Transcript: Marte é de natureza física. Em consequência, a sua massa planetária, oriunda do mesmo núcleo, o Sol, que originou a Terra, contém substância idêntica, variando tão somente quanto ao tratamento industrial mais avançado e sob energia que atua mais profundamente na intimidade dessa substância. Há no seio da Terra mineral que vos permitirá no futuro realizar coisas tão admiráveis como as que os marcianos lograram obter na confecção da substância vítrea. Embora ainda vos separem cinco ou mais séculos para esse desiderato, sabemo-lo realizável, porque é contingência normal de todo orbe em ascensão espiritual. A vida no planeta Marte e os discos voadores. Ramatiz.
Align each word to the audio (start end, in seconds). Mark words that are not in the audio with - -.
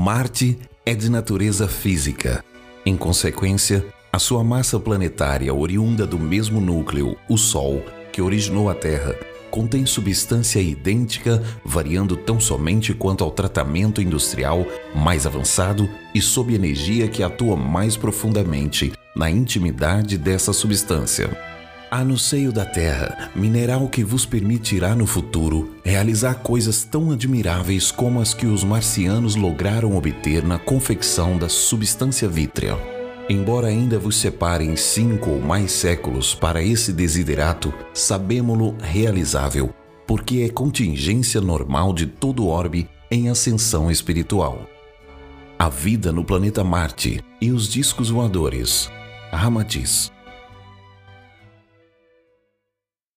Marte 0.00 0.56
é 0.86 0.94
de 0.94 1.10
natureza 1.10 1.66
física. 1.66 2.44
Em 2.86 2.96
consequência, 2.96 3.84
a 4.12 4.18
sua 4.20 4.44
massa 4.44 4.78
planetária, 4.78 5.52
oriunda 5.52 6.06
do 6.06 6.20
mesmo 6.20 6.60
núcleo, 6.60 7.16
o 7.28 7.36
Sol, 7.36 7.82
que 8.12 8.22
originou 8.22 8.70
a 8.70 8.76
Terra, 8.76 9.16
contém 9.50 9.84
substância 9.84 10.60
idêntica, 10.60 11.42
variando 11.64 12.16
tão 12.16 12.38
somente 12.38 12.94
quanto 12.94 13.24
ao 13.24 13.32
tratamento 13.32 14.00
industrial 14.00 14.64
mais 14.94 15.26
avançado 15.26 15.90
e 16.14 16.22
sob 16.22 16.54
energia 16.54 17.08
que 17.08 17.24
atua 17.24 17.56
mais 17.56 17.96
profundamente 17.96 18.92
na 19.16 19.28
intimidade 19.28 20.16
dessa 20.16 20.52
substância. 20.52 21.57
Há 21.90 22.04
no 22.04 22.18
seio 22.18 22.52
da 22.52 22.66
Terra 22.66 23.30
mineral 23.34 23.88
que 23.88 24.04
vos 24.04 24.26
permitirá 24.26 24.94
no 24.94 25.06
futuro 25.06 25.74
realizar 25.82 26.34
coisas 26.34 26.84
tão 26.84 27.10
admiráveis 27.10 27.90
como 27.90 28.20
as 28.20 28.34
que 28.34 28.44
os 28.44 28.62
marcianos 28.62 29.36
lograram 29.36 29.96
obter 29.96 30.44
na 30.44 30.58
confecção 30.58 31.38
da 31.38 31.48
substância 31.48 32.28
vítrea. 32.28 32.76
Embora 33.26 33.68
ainda 33.68 33.98
vos 33.98 34.16
separem 34.16 34.76
cinco 34.76 35.30
ou 35.30 35.40
mais 35.40 35.72
séculos 35.72 36.34
para 36.34 36.62
esse 36.62 36.92
desiderato, 36.92 37.72
sabemo-lo 37.94 38.76
realizável, 38.82 39.74
porque 40.06 40.42
é 40.42 40.50
contingência 40.50 41.40
normal 41.40 41.94
de 41.94 42.06
todo 42.06 42.48
orbe 42.48 42.86
em 43.10 43.30
ascensão 43.30 43.90
espiritual. 43.90 44.66
A 45.58 45.70
vida 45.70 46.12
no 46.12 46.22
planeta 46.22 46.62
Marte 46.62 47.22
e 47.40 47.50
os 47.50 47.66
discos 47.66 48.10
voadores. 48.10 48.90
Ramatiz. 49.32 50.17